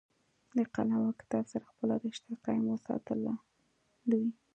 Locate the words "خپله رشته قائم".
1.71-2.65